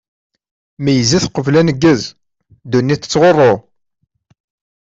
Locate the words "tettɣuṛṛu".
3.01-3.53